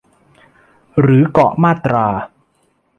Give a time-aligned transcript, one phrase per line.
[1.01, 2.07] หรือเกาะมาตรา